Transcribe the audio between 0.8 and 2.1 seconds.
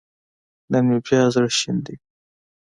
مې بيا زړه شين دی